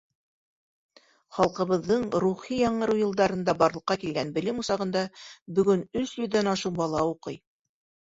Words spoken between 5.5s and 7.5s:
бөгөн өс йөҙҙән ашыу бала уҡый.